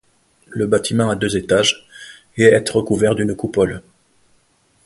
[0.47, 1.87] Le bâtiment a deux étages
[2.35, 3.83] et est recouvert d'une coupole.